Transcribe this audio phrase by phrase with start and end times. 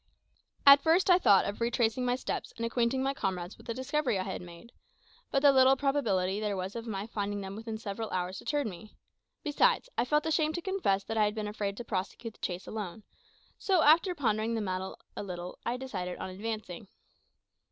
[0.65, 4.17] At first I thought of retracing my steps and acquainting my comrades with the discovery
[4.17, 4.71] I had made;
[5.29, 8.95] but the little probability there was of my finding them within several hours deterred me.
[9.43, 12.65] Besides, I felt ashamed to confess that I had been afraid to prosecute the chase
[12.65, 13.03] alone;
[13.59, 16.87] so, after pondering the matter a little, I decided on advancing.